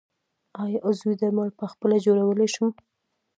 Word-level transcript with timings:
آیا 0.63 0.79
عضوي 0.87 1.15
درمل 1.19 1.49
پخپله 1.59 1.97
جوړولی 2.05 2.47
شم؟ 2.53 2.69